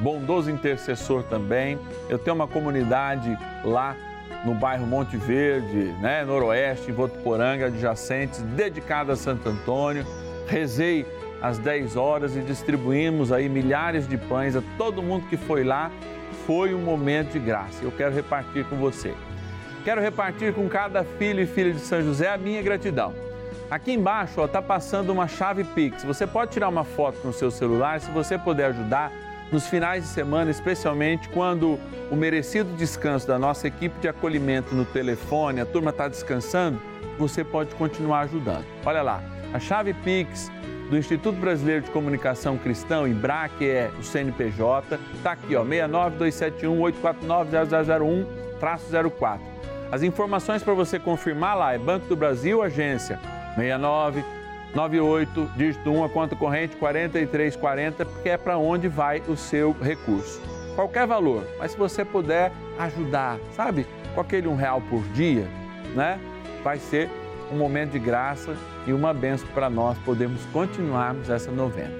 bondoso 0.00 0.50
intercessor 0.50 1.22
também. 1.22 1.78
Eu 2.06 2.18
tenho 2.18 2.36
uma 2.36 2.46
comunidade 2.46 3.34
lá 3.64 3.96
no 4.44 4.52
bairro 4.52 4.86
Monte 4.86 5.16
Verde, 5.16 5.94
né, 6.02 6.22
noroeste, 6.22 6.90
em 6.90 6.94
Votuporanga, 6.94 7.68
adjacentes, 7.68 8.42
dedicada 8.42 9.14
a 9.14 9.16
Santo 9.16 9.48
Antônio. 9.48 10.06
Rezei 10.46 11.06
às 11.40 11.56
10 11.56 11.96
horas 11.96 12.36
e 12.36 12.42
distribuímos 12.42 13.32
aí 13.32 13.48
milhares 13.48 14.06
de 14.06 14.18
pães 14.18 14.54
a 14.54 14.62
todo 14.76 15.02
mundo 15.02 15.26
que 15.30 15.38
foi 15.38 15.64
lá. 15.64 15.90
Foi 16.46 16.74
um 16.74 16.82
momento 16.82 17.32
de 17.32 17.38
graça. 17.38 17.82
Eu 17.82 17.90
quero 17.90 18.14
repartir 18.14 18.66
com 18.66 18.76
você. 18.76 19.14
Quero 19.84 20.00
repartir 20.00 20.54
com 20.54 20.66
cada 20.66 21.04
filho 21.04 21.42
e 21.42 21.46
filha 21.46 21.70
de 21.70 21.80
São 21.80 22.02
José 22.02 22.26
a 22.30 22.38
minha 22.38 22.62
gratidão. 22.62 23.12
Aqui 23.70 23.92
embaixo 23.92 24.42
está 24.42 24.62
passando 24.62 25.10
uma 25.10 25.28
chave 25.28 25.62
Pix. 25.62 26.02
Você 26.04 26.26
pode 26.26 26.52
tirar 26.52 26.70
uma 26.70 26.84
foto 26.84 27.18
com 27.18 27.28
o 27.28 27.32
seu 27.34 27.50
celular 27.50 28.00
se 28.00 28.10
você 28.10 28.38
puder 28.38 28.70
ajudar 28.70 29.12
nos 29.52 29.66
finais 29.66 30.02
de 30.02 30.08
semana, 30.08 30.50
especialmente 30.50 31.28
quando 31.28 31.78
o 32.10 32.16
merecido 32.16 32.74
descanso 32.76 33.26
da 33.26 33.38
nossa 33.38 33.68
equipe 33.68 34.00
de 34.00 34.08
acolhimento 34.08 34.74
no 34.74 34.86
telefone, 34.86 35.60
a 35.60 35.66
turma 35.66 35.90
está 35.90 36.08
descansando, 36.08 36.80
você 37.18 37.44
pode 37.44 37.74
continuar 37.74 38.20
ajudando. 38.20 38.64
Olha 38.86 39.02
lá, 39.02 39.22
a 39.52 39.60
chave 39.60 39.92
Pix 39.92 40.50
do 40.88 40.96
Instituto 40.96 41.38
Brasileiro 41.38 41.82
de 41.82 41.90
Comunicação 41.90 42.56
Cristão, 42.56 43.06
IBRA, 43.06 43.50
que 43.58 43.68
é 43.68 43.90
o 43.98 44.02
CNPJ, 44.02 44.98
está 45.14 45.32
aqui, 45.32 45.54
ó, 45.54 45.62
69271 45.62 46.80
849 46.80 48.26
0001-04. 48.60 49.53
As 49.90 50.02
informações 50.02 50.62
para 50.62 50.74
você 50.74 50.98
confirmar 50.98 51.56
lá 51.56 51.72
é 51.74 51.78
Banco 51.78 52.06
do 52.06 52.16
Brasil, 52.16 52.62
agência 52.62 53.18
69 53.54 54.24
98, 54.74 55.50
dígito 55.56 55.88
1, 55.88 56.04
a 56.04 56.08
conta 56.08 56.34
corrente 56.34 56.74
4340, 56.76 58.04
porque 58.04 58.28
é 58.30 58.36
para 58.36 58.58
onde 58.58 58.88
vai 58.88 59.22
o 59.28 59.36
seu 59.36 59.72
recurso. 59.80 60.40
Qualquer 60.74 61.06
valor, 61.06 61.46
mas 61.58 61.70
se 61.70 61.78
você 61.78 62.04
puder 62.04 62.50
ajudar, 62.76 63.38
sabe, 63.54 63.86
com 64.14 64.20
aquele 64.20 64.48
um 64.48 64.56
real 64.56 64.80
por 64.80 65.00
dia, 65.12 65.46
né? 65.94 66.18
Vai 66.64 66.78
ser 66.78 67.08
um 67.52 67.56
momento 67.56 67.92
de 67.92 68.00
graça 68.00 68.56
e 68.84 68.92
uma 68.92 69.14
benção 69.14 69.46
para 69.54 69.70
nós 69.70 69.96
podermos 69.98 70.44
continuarmos 70.46 71.30
essa 71.30 71.52
novena. 71.52 71.94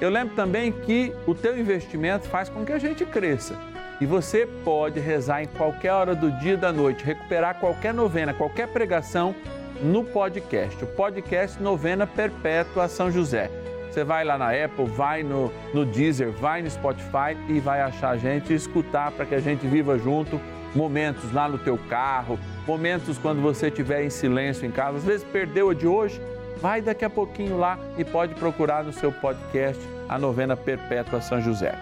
Eu 0.00 0.08
lembro 0.08 0.36
também 0.36 0.70
que 0.70 1.12
o 1.26 1.34
teu 1.34 1.58
investimento 1.58 2.28
faz 2.28 2.48
com 2.48 2.64
que 2.64 2.72
a 2.72 2.78
gente 2.78 3.04
cresça. 3.04 3.56
E 4.00 4.06
você 4.06 4.46
pode 4.64 4.98
rezar 4.98 5.42
em 5.42 5.46
qualquer 5.46 5.92
hora 5.92 6.14
do 6.14 6.30
dia 6.32 6.54
e 6.54 6.56
da 6.56 6.72
noite, 6.72 7.04
recuperar 7.04 7.60
qualquer 7.60 7.94
novena, 7.94 8.34
qualquer 8.34 8.68
pregação 8.68 9.34
no 9.82 10.04
podcast. 10.04 10.82
O 10.82 10.86
podcast 10.88 11.62
Novena 11.62 12.06
Perpétua 12.06 12.88
São 12.88 13.10
José. 13.10 13.50
Você 13.90 14.02
vai 14.02 14.24
lá 14.24 14.36
na 14.36 14.50
Apple, 14.50 14.86
vai 14.86 15.22
no, 15.22 15.52
no 15.72 15.84
Deezer, 15.84 16.32
vai 16.32 16.60
no 16.62 16.68
Spotify 16.68 17.36
e 17.48 17.60
vai 17.60 17.80
achar 17.80 18.10
a 18.10 18.16
gente 18.16 18.52
escutar 18.52 19.12
para 19.12 19.24
que 19.24 19.34
a 19.36 19.40
gente 19.40 19.64
viva 19.66 19.96
junto 19.96 20.40
momentos 20.74 21.32
lá 21.32 21.48
no 21.48 21.58
teu 21.58 21.78
carro, 21.88 22.36
momentos 22.66 23.16
quando 23.16 23.40
você 23.40 23.68
estiver 23.68 24.04
em 24.04 24.10
silêncio 24.10 24.66
em 24.66 24.72
casa. 24.72 24.98
Às 24.98 25.04
vezes 25.04 25.24
perdeu 25.24 25.70
a 25.70 25.74
de 25.74 25.86
hoje, 25.86 26.20
vai 26.60 26.82
daqui 26.82 27.04
a 27.04 27.10
pouquinho 27.10 27.56
lá 27.56 27.78
e 27.96 28.04
pode 28.04 28.34
procurar 28.34 28.82
no 28.82 28.92
seu 28.92 29.12
podcast 29.12 29.80
a 30.08 30.18
Novena 30.18 30.56
Perpétua 30.56 31.20
São 31.20 31.40
José. 31.40 31.78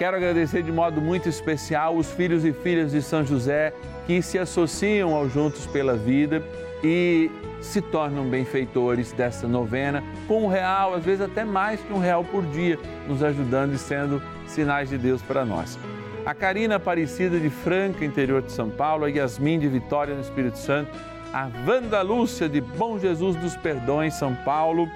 Quero 0.00 0.16
agradecer 0.16 0.62
de 0.62 0.72
modo 0.72 0.98
muito 0.98 1.28
especial 1.28 1.94
os 1.94 2.10
filhos 2.10 2.42
e 2.42 2.54
filhas 2.54 2.92
de 2.92 3.02
São 3.02 3.22
José 3.22 3.74
que 4.06 4.22
se 4.22 4.38
associam 4.38 5.14
ao 5.14 5.28
Juntos 5.28 5.66
pela 5.66 5.94
Vida 5.94 6.42
e 6.82 7.30
se 7.60 7.82
tornam 7.82 8.24
benfeitores 8.24 9.12
dessa 9.12 9.46
novena 9.46 10.02
com 10.26 10.44
um 10.44 10.48
real, 10.48 10.94
às 10.94 11.04
vezes 11.04 11.20
até 11.20 11.44
mais 11.44 11.82
que 11.82 11.92
um 11.92 11.98
real 11.98 12.24
por 12.24 12.42
dia, 12.46 12.78
nos 13.06 13.22
ajudando 13.22 13.74
e 13.74 13.78
sendo 13.78 14.22
sinais 14.46 14.88
de 14.88 14.96
Deus 14.96 15.20
para 15.20 15.44
nós. 15.44 15.78
A 16.24 16.32
Karina 16.32 16.76
Aparecida 16.76 17.38
de 17.38 17.50
Franca, 17.50 18.02
interior 18.02 18.40
de 18.40 18.52
São 18.52 18.70
Paulo, 18.70 19.04
a 19.04 19.10
Yasmin 19.10 19.58
de 19.58 19.68
Vitória 19.68 20.14
no 20.14 20.22
Espírito 20.22 20.56
Santo, 20.56 20.90
a 21.30 21.46
Wanda 21.68 22.00
Lúcia 22.00 22.48
de 22.48 22.62
Bom 22.62 22.98
Jesus 22.98 23.36
dos 23.36 23.54
Perdões, 23.54 24.14
São 24.14 24.34
Paulo, 24.34 24.88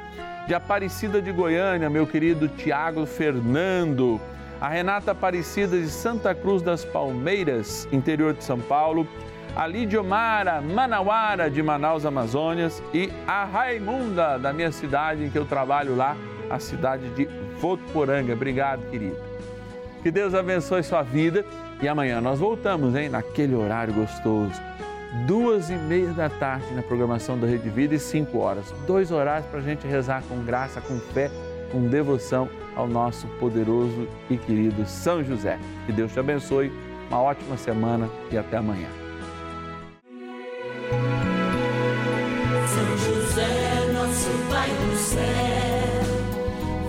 de 0.49 0.55
Aparecida 0.55 1.21
de 1.21 1.31
Goiânia, 1.31 1.91
meu 1.91 2.07
querido 2.07 2.49
Tiago 2.49 3.05
Fernando, 3.05 4.19
a 4.61 4.69
Renata 4.69 5.13
Aparecida 5.13 5.79
de 5.79 5.89
Santa 5.89 6.35
Cruz 6.35 6.63
das 6.63 6.85
Palmeiras, 6.85 7.89
interior 7.93 8.35
de 8.35 8.45
São 8.45 8.59
Paulo, 8.61 9.07
a 9.55 9.67
Lidiomara 9.67 10.61
Manauara 10.61 11.51
de 11.51 11.63
Manaus, 11.63 12.05
Amazônias 12.05 12.83
e 12.93 13.11
a 13.27 13.45
Raimunda 13.45 14.39
da 14.39 14.53
minha 14.53 14.73
cidade 14.73 15.25
em 15.25 15.31
que 15.31 15.39
eu 15.39 15.45
trabalho 15.45 15.97
lá, 15.97 16.17
a 16.51 16.59
cidade 16.59 17.09
de 17.11 17.29
Votuporanga. 17.61 18.33
Obrigado, 18.33 18.89
querido. 18.91 19.17
Que 20.03 20.11
Deus 20.11 20.35
abençoe 20.35 20.83
sua 20.83 21.03
vida 21.03 21.45
e 21.81 21.89
amanhã 21.89 22.21
nós 22.21 22.39
voltamos, 22.39 22.95
hein, 22.95 23.09
naquele 23.09 23.55
horário 23.55 23.95
gostoso. 23.95 24.61
Duas 25.27 25.71
e 25.71 25.75
meia 25.75 26.11
da 26.13 26.29
tarde 26.29 26.75
na 26.75 26.83
programação 26.83 27.39
da 27.39 27.47
Rede 27.47 27.71
Vida 27.71 27.95
e 27.95 27.99
cinco 27.99 28.39
horas. 28.39 28.75
Dois 28.87 29.13
horários 29.13 29.47
para 29.47 29.61
a 29.61 29.63
gente 29.63 29.87
rezar 29.87 30.23
com 30.29 30.43
graça, 30.45 30.81
com 30.81 30.99
fé, 30.99 31.31
com 31.75 31.89
devoção 31.89 32.49
ao 32.77 32.87
nosso 32.87 33.27
poderoso 33.41 34.07
e 34.31 34.37
querido 34.37 34.87
São 34.87 35.25
José. 35.25 35.59
Que 35.87 35.93
Deus 35.93 36.13
te 36.13 36.21
abençoe, 36.21 36.73
uma 37.09 37.21
ótima 37.21 37.57
semana 37.57 38.09
e 38.31 38.39
até 38.39 38.59
amanhã. 38.59 38.89
São 42.69 42.97
José, 42.97 43.93
nosso 43.93 44.31
Pai 44.49 44.69
do 44.71 44.97
céu, 44.97 45.21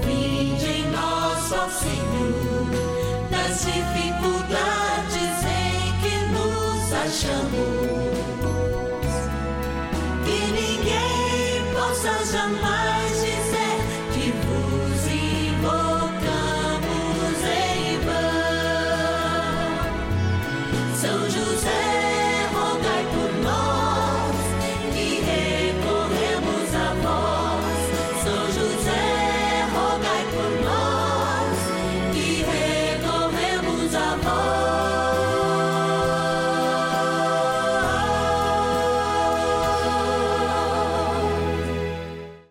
vinde 0.03 0.65
em 0.65 0.91
nós, 0.91 1.51
ó 1.51 1.67
Senhor, 1.67 2.67
das 3.31 3.65
dificuldades 3.65 5.43
em 5.43 5.93
que 5.99 6.15
nos 6.31 6.93
achamos. 6.93 7.74